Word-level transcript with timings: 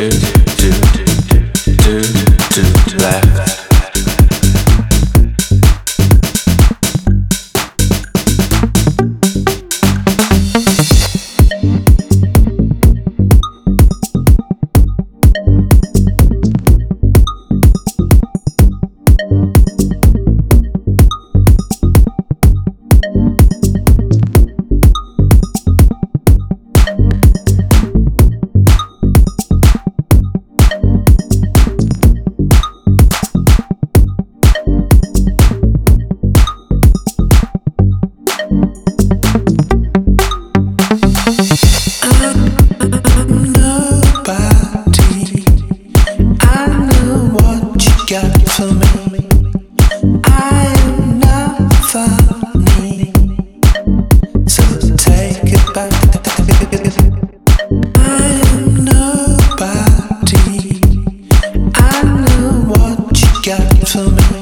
Yeah. 0.02 0.31
for 63.92 64.10
me. 64.10 64.41